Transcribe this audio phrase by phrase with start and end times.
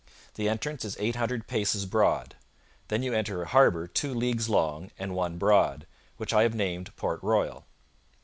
[0.33, 2.35] The entrance is 800 paces broad;
[2.87, 5.85] then you enter a harbour two leagues long and one broad,
[6.17, 7.67] which I have named Port Royal.'